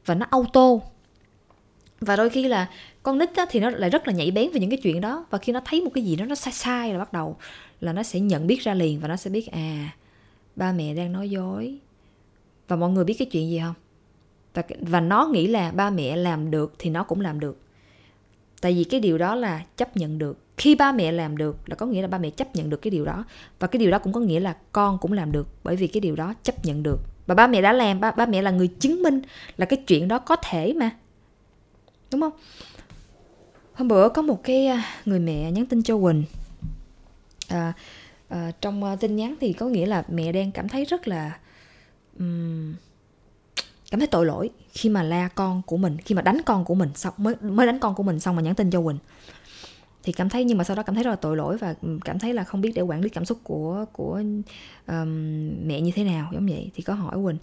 [0.07, 0.69] và nó auto.
[2.01, 2.67] Và đôi khi là
[3.03, 5.27] con nít á, thì nó lại rất là nhạy bén về những cái chuyện đó.
[5.31, 7.37] Và khi nó thấy một cái gì đó nó sai sai là bắt đầu
[7.81, 9.93] là nó sẽ nhận biết ra liền và nó sẽ biết à
[10.57, 11.79] ba mẹ đang nói dối.
[12.69, 13.75] Và mọi người biết cái chuyện gì không?
[14.55, 17.59] Và, và nó nghĩ là ba mẹ làm được thì nó cũng làm được.
[18.61, 20.39] Tại vì cái điều đó là chấp nhận được.
[20.57, 22.91] Khi ba mẹ làm được là có nghĩa là ba mẹ chấp nhận được cái
[22.91, 23.25] điều đó.
[23.59, 26.01] Và cái điều đó cũng có nghĩa là con cũng làm được bởi vì cái
[26.01, 26.99] điều đó chấp nhận được.
[27.27, 29.23] Và ba mẹ đã làm ba ba mẹ là người chứng minh
[29.57, 30.91] là cái chuyện đó có thể mà.
[32.13, 32.33] Đúng không?
[33.75, 36.25] Hôm bữa có một cái à, người mẹ nhắn tin cho quỳnh.
[37.49, 37.73] À,
[38.29, 41.39] à, trong à, tin nhắn thì có nghĩa là mẹ đang cảm thấy rất là
[42.19, 42.75] um,
[43.91, 46.75] cảm thấy tội lỗi khi mà la con của mình khi mà đánh con của
[46.75, 48.99] mình xong mới mới đánh con của mình xong mà nhắn tin cho quỳnh.
[50.03, 52.19] Thì cảm thấy nhưng mà sau đó cảm thấy rất là tội lỗi và cảm
[52.19, 54.23] thấy là không biết để quản lý cảm xúc của của
[54.87, 56.71] um, mẹ như thế nào giống vậy.
[56.75, 57.37] Thì có hỏi quỳnh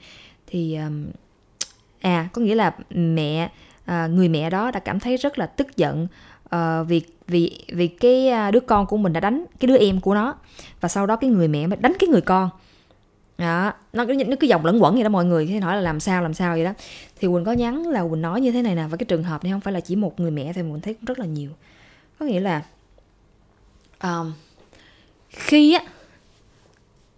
[0.48, 1.06] thì um,
[2.00, 3.52] à có nghĩa là mẹ
[3.90, 6.08] à, người mẹ đó đã cảm thấy rất là tức giận
[6.56, 10.02] uh, vì vì vì cái à, đứa con của mình đã đánh cái đứa em
[10.02, 10.36] của nó.
[10.82, 12.50] Và sau đó cái người mẹ mới đánh cái người con.
[13.38, 15.82] Đó nó cứ nó cứ dòng lẫn quẩn vậy đó mọi người thế hỏi là
[15.82, 16.74] làm sao làm sao vậy đó.
[17.20, 19.44] Thì quỳnh có nhắn là quỳnh nói như thế này nè và cái trường hợp
[19.44, 21.52] này không phải là chỉ một người mẹ thì mình thấy cũng rất là nhiều.
[22.20, 22.62] Có nghĩa là
[24.04, 24.34] um,
[25.30, 25.84] khi á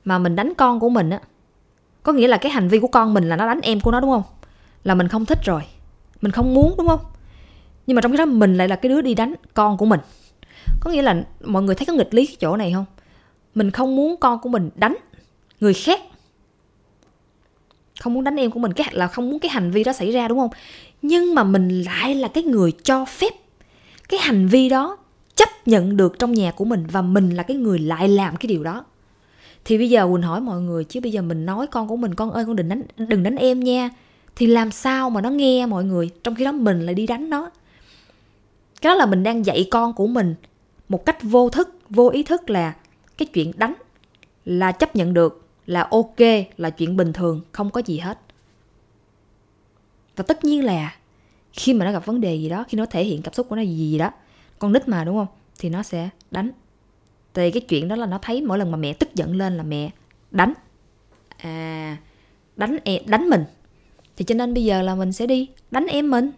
[0.05, 1.19] mà mình đánh con của mình á
[2.03, 3.99] có nghĩa là cái hành vi của con mình là nó đánh em của nó
[3.99, 4.23] đúng không?
[4.83, 5.61] Là mình không thích rồi
[6.21, 6.99] mình không muốn, đúng không?
[7.87, 9.99] Nhưng mà trong cái đó mình lại là cái đứa đi đánh con của mình.
[10.79, 12.85] Có nghĩa là mọi người thấy có nghịch lý cái chỗ này không?
[13.55, 14.97] Mình không muốn con của mình đánh
[15.59, 16.01] người khác.
[17.99, 20.11] Không muốn đánh em của mình, cái là không muốn cái hành vi đó xảy
[20.11, 20.49] ra, đúng không?
[21.01, 23.33] Nhưng mà mình lại là cái người cho phép
[24.09, 24.97] cái hành vi đó
[25.35, 28.47] chấp nhận được trong nhà của mình và mình là cái người lại làm cái
[28.47, 28.85] điều đó.
[29.65, 32.15] Thì bây giờ quỳnh hỏi mọi người, chứ bây giờ mình nói con của mình,
[32.15, 33.89] con ơi, con đừng đánh đừng đánh em nha
[34.35, 36.09] thì làm sao mà nó nghe mọi người?
[36.23, 37.49] Trong khi đó mình lại đi đánh nó.
[38.81, 40.35] Cái đó là mình đang dạy con của mình
[40.89, 42.75] một cách vô thức vô ý thức là
[43.17, 43.73] cái chuyện đánh
[44.45, 46.19] là chấp nhận được là ok
[46.57, 48.19] là chuyện bình thường không có gì hết.
[50.15, 50.95] Và tất nhiên là
[51.53, 53.55] khi mà nó gặp vấn đề gì đó khi nó thể hiện cảm xúc của
[53.55, 54.11] nó gì, gì đó
[54.59, 55.27] con nít mà đúng không?
[55.59, 56.51] Thì nó sẽ đánh.
[57.33, 59.63] Thì cái chuyện đó là nó thấy mỗi lần mà mẹ tức giận lên là
[59.63, 59.89] mẹ
[60.31, 60.53] đánh.
[61.37, 61.97] À
[62.55, 63.43] đánh e, đánh mình
[64.17, 66.31] thì cho nên bây giờ là mình sẽ đi đánh em mình.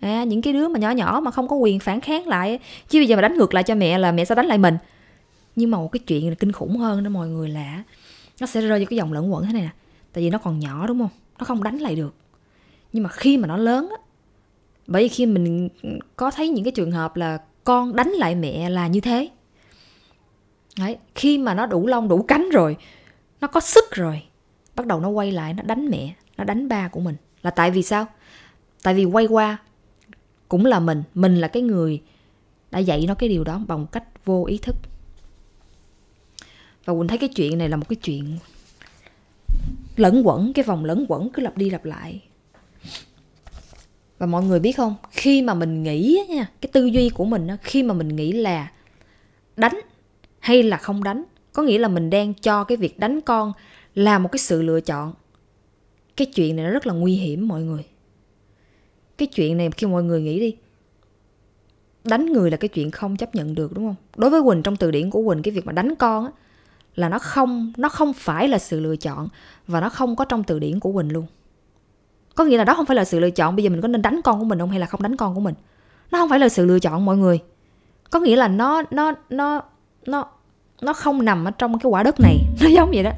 [0.00, 2.58] À, những cái đứa mà nhỏ nhỏ mà không có quyền phản kháng lại
[2.88, 4.76] chứ bây giờ mà đánh ngược lại cho mẹ là mẹ sẽ đánh lại mình.
[5.56, 7.82] Nhưng mà một cái chuyện là kinh khủng hơn đó mọi người là
[8.40, 9.70] nó sẽ rơi vào cái dòng lẫn quẩn thế này nè.
[10.12, 11.10] Tại vì nó còn nhỏ đúng không?
[11.38, 12.14] Nó không đánh lại được.
[12.92, 13.96] Nhưng mà khi mà nó lớn á
[14.86, 15.68] bởi vì khi mình
[16.16, 19.28] có thấy những cái trường hợp là con đánh lại mẹ là như thế.
[20.78, 22.76] Đấy, khi mà nó đủ lông đủ cánh rồi
[23.40, 24.22] nó có sức rồi
[24.76, 27.16] bắt đầu nó quay lại nó đánh mẹ nó đánh ba của mình.
[27.42, 28.06] Là tại vì sao?
[28.82, 29.58] Tại vì quay qua
[30.48, 31.02] cũng là mình.
[31.14, 32.02] Mình là cái người
[32.70, 34.76] đã dạy nó cái điều đó bằng cách vô ý thức.
[36.84, 38.38] Và quỳnh thấy cái chuyện này là một cái chuyện
[39.96, 42.22] lẫn quẩn, cái vòng lẫn quẩn cứ lặp đi lặp lại.
[44.18, 44.94] Và mọi người biết không?
[45.10, 48.70] Khi mà mình nghĩ nha, cái tư duy của mình khi mà mình nghĩ là
[49.56, 49.80] đánh
[50.38, 53.52] hay là không đánh, có nghĩa là mình đang cho cái việc đánh con
[53.94, 55.14] là một cái sự lựa chọn
[56.16, 57.84] cái chuyện này nó rất là nguy hiểm, mọi người.
[59.18, 60.56] Cái chuyện này khi mọi người nghĩ đi,
[62.04, 63.96] đánh người là cái chuyện không chấp nhận được, đúng không?
[64.16, 66.30] Đối với quỳnh, trong từ điển của quỳnh, cái việc mà đánh con á,
[66.94, 69.28] là nó không nó không phải là sự lựa chọn
[69.66, 71.26] và nó không có trong từ điển của quỳnh luôn.
[72.34, 74.02] Có nghĩa là đó không phải là sự lựa chọn, bây giờ mình có nên
[74.02, 75.54] đánh con của mình không hay là không đánh con của mình?
[76.10, 77.38] Nó không phải là sự lựa chọn, mọi người.
[78.10, 79.62] Có nghĩa là nó nó nó
[80.06, 80.28] nó
[80.80, 82.36] nó không nằm ở trong cái quả đất này.
[82.60, 83.10] Nó giống vậy đó.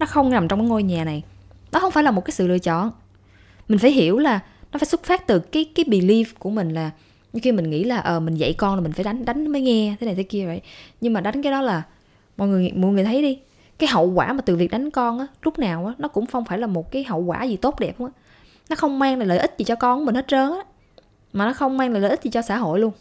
[0.00, 1.22] Nó không nằm trong cái ngôi nhà này
[1.72, 2.90] đó không phải là một cái sự lựa chọn.
[3.68, 4.40] Mình phải hiểu là
[4.72, 6.90] nó phải xuất phát từ cái cái belief của mình là
[7.42, 9.96] khi mình nghĩ là ờ mình dạy con là mình phải đánh đánh mới nghe,
[10.00, 10.60] thế này thế kia vậy.
[11.00, 11.82] Nhưng mà đánh cái đó là
[12.36, 13.38] mọi người mọi người thấy đi,
[13.78, 16.44] cái hậu quả mà từ việc đánh con á, lúc nào á, nó cũng không
[16.44, 18.06] phải là một cái hậu quả gì tốt đẹp á.
[18.68, 20.62] Nó không mang lại lợi ích gì cho con mình hết trơn á,
[21.32, 22.92] mà nó không mang lại lợi ích gì cho xã hội luôn.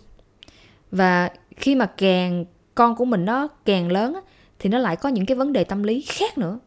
[0.91, 4.21] Và khi mà càng con của mình nó càng lớn á,
[4.60, 6.60] thì nó lại có những cái vấn đề tâm lý khác nữa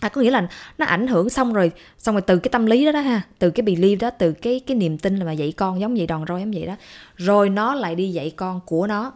[0.00, 2.84] à, có nghĩa là nó ảnh hưởng xong rồi xong rồi từ cái tâm lý
[2.84, 5.52] đó đó ha từ cái belief đó từ cái cái niềm tin là mà dạy
[5.52, 6.76] con giống vậy đòn roi giống vậy đó.
[7.16, 9.12] Rồi nó lại đi dạy con của nó.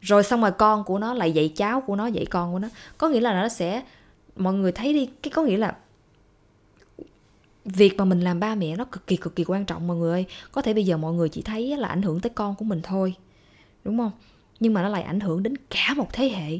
[0.00, 2.68] Rồi xong rồi con của nó lại dạy cháu của nó dạy con của nó.
[2.98, 3.82] Có nghĩa là nó sẽ
[4.36, 5.76] mọi người thấy đi cái có nghĩa là
[7.64, 10.12] việc mà mình làm ba mẹ nó cực kỳ cực kỳ quan trọng mọi người
[10.12, 10.24] ơi.
[10.52, 12.80] Có thể bây giờ mọi người chỉ thấy là ảnh hưởng tới con của mình
[12.82, 13.14] thôi
[13.84, 14.12] đúng không?
[14.60, 16.58] Nhưng mà nó lại ảnh hưởng đến cả một thế hệ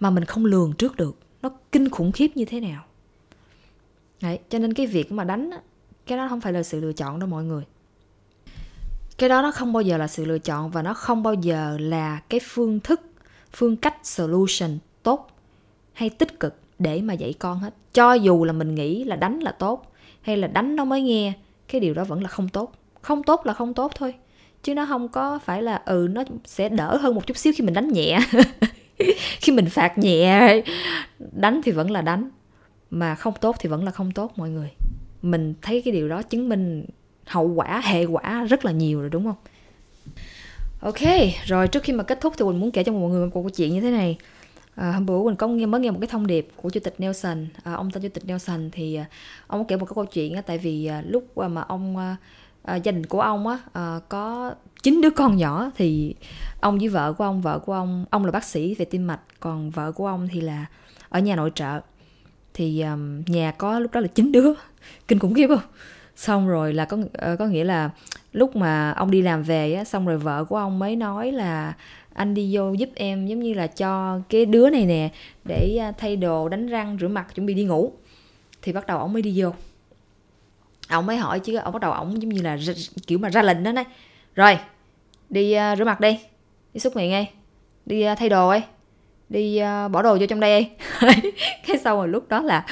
[0.00, 1.16] mà mình không lường trước được
[1.48, 2.84] nó kinh khủng khiếp như thế nào?
[4.22, 5.50] Đấy, cho nên cái việc mà đánh
[6.06, 7.64] cái đó không phải là sự lựa chọn đâu mọi người.
[9.18, 11.76] Cái đó nó không bao giờ là sự lựa chọn và nó không bao giờ
[11.80, 13.00] là cái phương thức
[13.52, 15.30] phương cách solution tốt
[15.92, 17.74] hay tích cực để mà dạy con hết.
[17.92, 21.32] Cho dù là mình nghĩ là đánh là tốt hay là đánh nó mới nghe
[21.68, 22.72] cái điều đó vẫn là không tốt.
[23.02, 24.14] Không tốt là không tốt thôi
[24.62, 27.64] chứ nó không có phải là ừ nó sẽ đỡ hơn một chút xíu khi
[27.64, 28.18] mình đánh nhẹ.
[29.40, 30.62] khi mình phạt nhẹ
[31.18, 32.30] đánh thì vẫn là đánh
[32.90, 34.70] mà không tốt thì vẫn là không tốt mọi người.
[35.22, 36.84] Mình thấy cái điều đó chứng minh
[37.26, 39.36] hậu quả hệ quả rất là nhiều rồi đúng không?
[40.80, 41.00] Ok
[41.44, 43.50] rồi trước khi mà kết thúc thì mình muốn kể cho mọi người một câu
[43.50, 44.18] chuyện như thế này.
[44.74, 46.94] À, hôm bữa mình có nghe mới nghe một cái thông điệp của chủ tịch
[46.98, 47.46] Nelson.
[47.64, 49.06] À, ông tên chủ tịch Nelson thì à,
[49.46, 52.16] ông kể một cái câu chuyện á, tại vì à, lúc à, mà ông à,
[52.62, 54.54] à, gia đình của ông á à, có
[54.86, 56.14] chín đứa con nhỏ thì
[56.60, 59.20] ông với vợ của ông vợ của ông ông là bác sĩ về tim mạch
[59.40, 60.66] còn vợ của ông thì là
[61.08, 61.80] ở nhà nội trợ.
[62.54, 64.52] Thì um, nhà có lúc đó là chín đứa
[65.08, 65.60] kinh khủng khiếp không?
[66.16, 67.90] Xong rồi là có uh, có nghĩa là
[68.32, 71.74] lúc mà ông đi làm về á xong rồi vợ của ông mới nói là
[72.14, 75.10] anh đi vô giúp em giống như là cho cái đứa này nè
[75.44, 77.92] để à, thay đồ đánh răng rửa mặt chuẩn bị đi ngủ.
[78.62, 79.50] Thì bắt đầu ông mới đi vô.
[80.88, 82.58] Ông mới hỏi chứ ông bắt đầu ông giống như là
[83.06, 83.84] kiểu mà ra lệnh đó này.
[84.34, 84.58] Rồi
[85.30, 86.18] đi uh, rửa mặt đi.
[86.74, 87.28] Đi xúc miệng đi.
[87.86, 88.62] Đi uh, thay đồ ấy.
[89.28, 90.70] Đi uh, bỏ đồ vô trong đây đi.
[91.66, 92.66] Cái sau rồi lúc đó là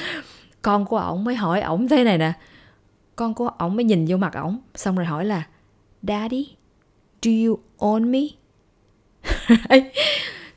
[0.62, 2.32] con của ổng mới hỏi ổng thế này nè.
[3.16, 5.42] Con của ổng mới nhìn vô mặt ổng xong rồi hỏi là
[6.02, 6.46] daddy
[7.22, 8.20] do you own me?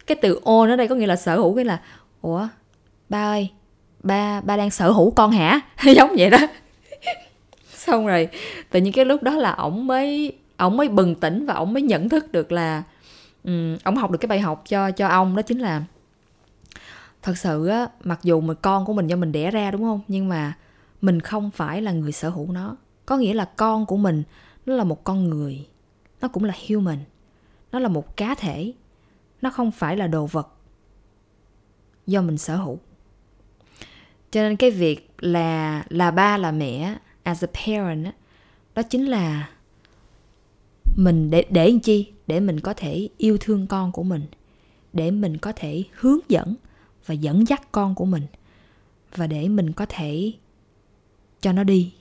[0.08, 1.82] Cái từ own ở đây có nghĩa là sở hữu cái là
[2.22, 2.48] ủa
[3.10, 3.50] ba ơi
[4.04, 5.60] ba ba đang sở hữu con hả?
[5.96, 6.38] Giống vậy đó.
[7.74, 8.30] Xong rồi
[8.70, 11.82] tự nhiên cái lúc đó là ổng mới ông mới bừng tỉnh và ông mới
[11.82, 12.84] nhận thức được là
[13.44, 15.84] um, ông học được cái bài học cho cho ông đó chính là
[17.22, 20.02] thật sự á mặc dù mà con của mình do mình đẻ ra đúng không?
[20.08, 20.54] Nhưng mà
[21.02, 22.76] mình không phải là người sở hữu nó.
[23.06, 24.24] Có nghĩa là con của mình
[24.66, 25.68] nó là một con người.
[26.22, 26.98] Nó cũng là human.
[27.72, 28.74] Nó là một cá thể.
[29.42, 30.48] Nó không phải là đồ vật
[32.08, 32.80] do mình sở hữu.
[34.32, 38.08] Cho nên cái việc là là ba là mẹ as a parent
[38.76, 39.50] đó chính là
[40.98, 42.12] mình để để làm chi?
[42.28, 44.26] Để mình có thể yêu thương con của mình.
[44.94, 46.56] Để mình có thể hướng dẫn
[47.06, 48.24] và dẫn dắt con của mình.
[49.16, 50.32] Và để mình có thể
[51.42, 51.94] cho nó đi.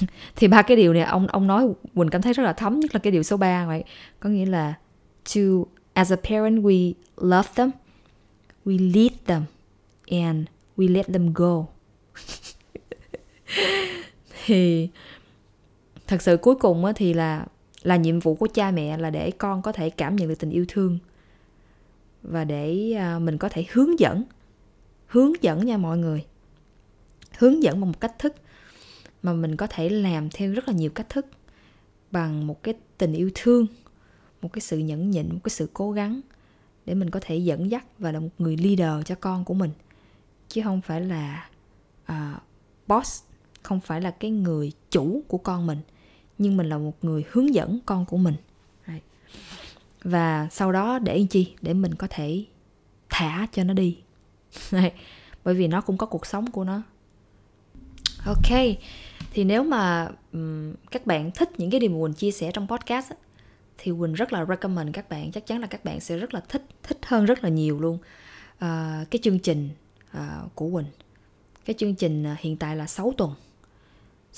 [0.36, 2.94] Thì ba cái điều này, ông ông nói quỳnh cảm thấy rất là thấm nhất
[2.94, 3.84] là cái điều số 3 vậy.
[4.20, 4.74] Có nghĩa là
[5.34, 5.40] to,
[5.92, 7.70] as a parent, we love them,
[8.64, 9.42] we lead them,
[10.10, 11.64] and we let them go.
[14.46, 14.88] Thì
[16.06, 17.46] thật sự cuối cùng thì là
[17.82, 20.50] là nhiệm vụ của cha mẹ là để con có thể cảm nhận được tình
[20.50, 20.98] yêu thương.
[22.22, 24.24] Và để à, mình có thể hướng dẫn
[25.06, 26.24] hướng dẫn nha mọi người.
[27.38, 28.34] Hướng dẫn bằng một cách thức
[29.22, 31.26] mà mình có thể làm theo rất là nhiều cách thức
[32.10, 33.66] bằng một cái tình yêu thương
[34.42, 36.20] một cái sự nhẫn nhịn một cái sự cố gắng
[36.86, 39.70] để mình có thể dẫn dắt và là một người leader cho con của mình.
[40.48, 41.50] Chứ không phải là
[42.12, 42.42] uh,
[42.86, 43.22] boss
[43.62, 45.78] không phải là cái người chủ của con mình
[46.38, 48.34] nhưng mình là một người hướng dẫn con của mình.
[50.02, 51.54] Và sau đó để chi?
[51.62, 52.44] Để mình có thể
[53.08, 53.98] thả cho nó đi.
[55.44, 56.82] Bởi vì nó cũng có cuộc sống của nó.
[58.26, 58.58] Ok.
[59.32, 62.68] Thì nếu mà um, các bạn thích những cái điều mà quỳnh chia sẻ trong
[62.68, 63.16] podcast á,
[63.78, 65.32] thì quỳnh rất là recommend các bạn.
[65.32, 67.98] Chắc chắn là các bạn sẽ rất là thích thích hơn rất là nhiều luôn.
[68.54, 69.70] Uh, cái chương trình
[70.16, 70.86] uh, của quỳnh.
[71.64, 73.34] Cái chương trình uh, hiện tại là 6 tuần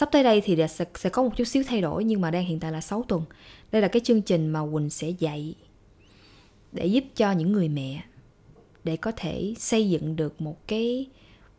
[0.01, 2.45] sắp tới đây thì sẽ, sẽ có một chút xíu thay đổi nhưng mà đang
[2.45, 3.23] hiện tại là 6 tuần.
[3.73, 5.55] Đây là cái chương trình mà quỳnh sẽ dạy
[6.73, 8.03] để giúp cho những người mẹ
[8.85, 11.07] để có thể xây dựng được một cái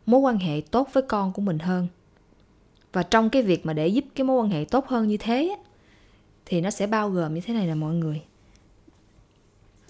[0.06, 1.88] mối quan hệ tốt với con của mình hơn.
[2.92, 5.56] Và trong cái việc mà để giúp cái mối quan hệ tốt hơn như thế
[6.46, 8.22] thì nó sẽ bao gồm như thế này là mọi người.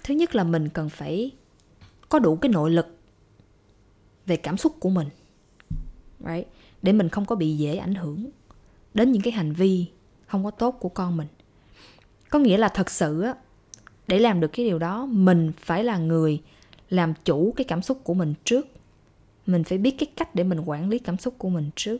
[0.05, 1.31] Thứ nhất là mình cần phải
[2.09, 2.97] có đủ cái nội lực
[4.27, 5.09] về cảm xúc của mình
[6.21, 6.47] right?
[6.83, 8.31] để mình không có bị dễ ảnh hưởng
[8.94, 9.87] đến những cái hành vi
[10.26, 11.28] không có tốt của con mình.
[12.31, 13.35] Có nghĩa là thật sự á,
[14.07, 16.40] để làm được cái điều đó, mình phải là người
[16.90, 18.66] làm chủ cái cảm xúc của mình trước.
[19.46, 21.98] Mình phải biết cái cách để mình quản lý cảm xúc của mình trước.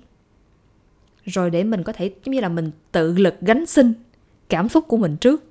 [1.25, 3.93] Rồi để mình có thể, giống như là mình tự lực gánh sinh
[4.49, 5.45] cảm xúc của mình trước.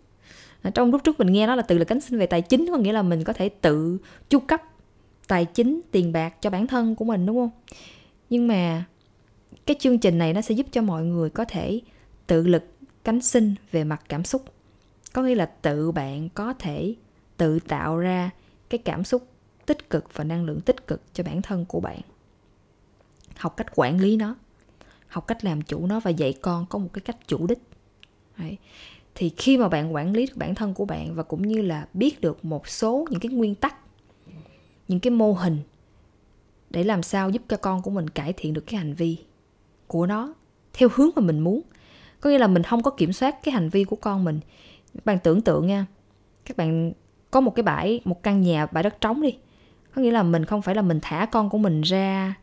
[0.74, 2.78] Trong lúc trước mình nghe nó là tự lực gánh sinh về tài chính, có
[2.78, 3.98] nghĩa là mình có thể tự
[4.30, 4.62] chu cấp
[5.28, 7.50] tài chính, tiền bạc cho bản thân của mình, đúng không?
[8.30, 8.86] Nhưng mà
[9.66, 11.82] cái chương trình này nó sẽ giúp cho mọi người có thể
[12.28, 12.64] tự lực
[13.04, 14.46] cánh sinh về mặt cảm xúc.
[15.14, 16.96] Có nghĩa là tự bạn có thể
[17.38, 18.30] tự tạo ra
[18.70, 19.28] cái cảm xúc
[19.66, 22.00] tích cực và năng lượng tích cực cho bản thân của bạn.
[23.36, 24.36] Học cách quản lý nó,
[25.08, 27.60] học cách làm chủ nó và dạy con có một cái cách chủ đích.
[28.38, 28.58] Đấy.
[29.16, 31.88] thì khi mà bạn quản lý được bản thân của bạn và cũng như là
[31.94, 33.76] biết được một số những cái nguyên tắc,
[34.88, 35.60] những cái mô hình
[36.70, 39.18] để làm sao giúp cho con của mình cải thiện được cái hành vi
[39.92, 40.34] của nó
[40.74, 41.62] theo hướng mà mình muốn.
[42.20, 44.40] Có nghĩa là mình không có kiểm soát cái hành vi của con mình.
[44.94, 45.86] Các bạn tưởng tượng nha
[46.46, 46.94] các bạn
[47.32, 49.36] có một cái bãi một căn nhà bãi đất trống đi.
[49.96, 52.34] Có nghĩa là mình không phải là mình thả con của mình ra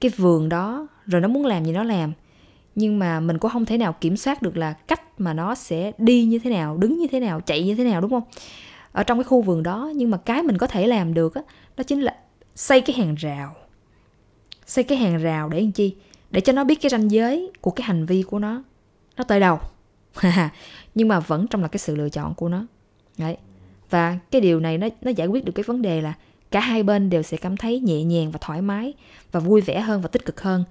[0.00, 2.12] cái vườn đó rồi nó muốn làm gì nó làm.
[2.74, 5.92] Nhưng mà mình cũng không thể nào kiểm soát được là cách mà nó sẽ
[5.98, 8.22] đi như thế nào đứng như thế nào chạy như thế nào đúng không?
[8.92, 11.42] Ở trong cái khu vườn đó nhưng mà cái mình có thể làm được đó,
[11.76, 12.16] đó chính là
[12.54, 13.54] xây cái hàng rào.
[14.66, 15.96] Xây cái hàng rào để làm chi?
[16.30, 18.62] Để cho nó biết cái ranh giới của cái hành vi của nó.
[19.16, 19.58] Nó tới đâu?
[20.94, 22.66] Nhưng mà vẫn trong là cái sự lựa chọn của nó.
[23.18, 23.36] Đấy.
[23.90, 26.14] Và cái điều này nó nó giải quyết được cái vấn đề là
[26.50, 28.94] cả hai bên đều sẽ cảm thấy nhẹ nhàng và thoải mái
[29.32, 30.64] và vui vẻ hơn và tích cực hơn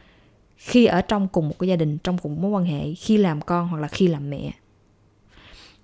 [0.57, 3.17] khi ở trong cùng một cái gia đình trong cùng một mối quan hệ khi
[3.17, 4.51] làm con hoặc là khi làm mẹ.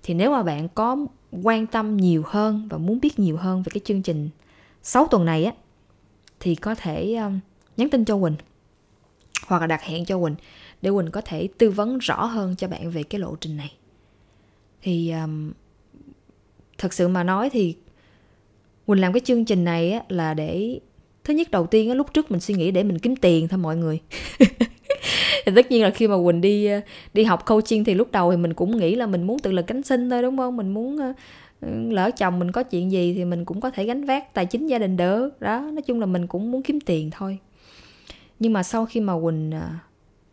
[0.02, 0.96] Thì nếu mà bạn có
[1.42, 4.28] quan tâm nhiều hơn và muốn biết nhiều hơn về cái chương trình
[4.82, 5.52] 6 tuần này á
[6.40, 7.38] thì có thể um,
[7.76, 8.36] nhắn tin cho Quỳnh
[9.46, 10.34] hoặc là đặt hẹn cho Quỳnh
[10.82, 13.72] để Quỳnh có thể tư vấn rõ hơn cho bạn về cái lộ trình này.
[14.82, 15.52] Thì um,
[16.78, 17.76] thật sự mà nói thì
[18.86, 20.80] Quỳnh làm cái chương trình này á, là để
[21.24, 23.58] thứ nhất đầu tiên á, lúc trước mình suy nghĩ để mình kiếm tiền thôi
[23.58, 24.00] mọi người.
[24.38, 26.80] Thì tất nhiên là khi mà quỳnh đi ờ,
[27.14, 29.66] đi học coaching thì lúc đầu thì mình cũng nghĩ là mình muốn tự lực
[29.66, 30.56] cánh sinh thôi đúng không?
[30.56, 31.12] Mình muốn ờ,
[31.60, 34.46] ừ, lỡ chồng mình có chuyện gì thì mình cũng có thể gánh vác tài
[34.46, 37.38] chính gia đình đỡ đó nói chung là mình cũng muốn kiếm tiền thôi
[38.38, 39.52] nhưng mà sau khi mà quỳnh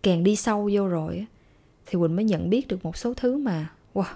[0.04, 1.26] càng đi sâu vô rồi
[1.86, 4.14] thì quỳnh mới nhận biết được một số thứ mà wow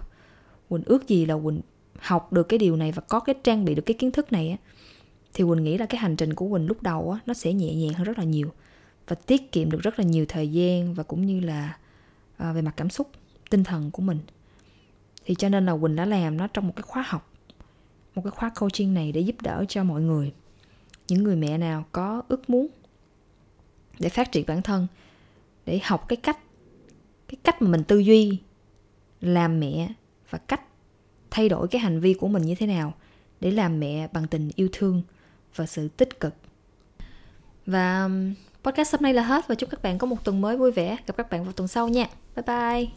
[0.70, 1.62] quỳnh ước gì là quỳnh
[2.00, 4.50] học được cái điều này và có cái trang bị được cái kiến thức này
[4.50, 4.58] á.
[5.34, 7.76] Thì quỳnh nghĩ là cái hành trình của quỳnh lúc đầu á nó sẽ nhẹ
[7.76, 8.52] nhàng hơn rất là nhiều
[9.08, 11.78] và tiết kiệm được rất là nhiều thời gian và cũng như là
[12.38, 13.10] à, về mặt cảm xúc
[13.50, 14.20] tinh thần của mình.
[15.26, 17.32] Thì cho nên là quỳnh đã làm nó trong một cái khóa học
[18.16, 20.34] một cái khóa coaching này để giúp đỡ cho mọi người.
[21.08, 22.68] Những người mẹ nào có ước muốn
[24.00, 24.88] để phát triển bản thân,
[25.66, 26.38] để học cái cách
[27.28, 28.38] cái cách mà mình tư duy,
[29.22, 29.90] làm mẹ
[30.30, 30.62] và cách
[31.32, 32.94] thay đổi cái hành vi của mình như thế nào
[33.40, 35.02] để làm mẹ bằng tình yêu thương
[35.56, 36.34] và sự tích cực.
[37.66, 40.58] Và um, podcast hôm nay là hết và chúc các bạn có một tuần mới
[40.58, 40.98] vui vẻ.
[41.08, 42.06] Gặp các bạn vào tuần sau nha.
[42.36, 42.88] Bye bye.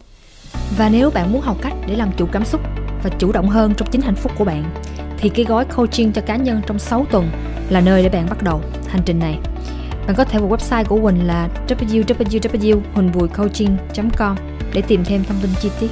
[0.78, 2.60] Và nếu bạn muốn học cách để làm chủ cảm xúc
[3.02, 4.74] và chủ động hơn trong chính hạnh phúc của bạn,
[5.18, 7.30] thì cái gói coaching cho cá nhân trong 6 tuần
[7.70, 9.38] là nơi để bạn bắt đầu hành trình này
[10.08, 14.36] bạn có thể vào website của Quỳnh là www.huỳnhvuicoaching.com
[14.72, 15.88] để tìm thêm thông tin chi tiết.